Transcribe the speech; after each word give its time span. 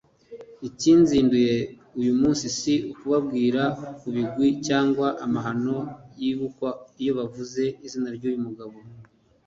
Ikinzinduye 0.67 1.55
uyu 1.99 2.13
munsi, 2.21 2.45
si 2.57 2.73
ukubabwira 2.91 3.63
ku 3.99 4.07
bigwi 4.15 4.47
cyangwa 4.67 5.07
amahano 5.25 5.77
yibukwa 6.19 6.69
iyo 7.01 7.11
bavuze 7.19 7.63
izina 7.85 8.09
ry'uwo 8.17 8.39
mugabo. 8.47 8.77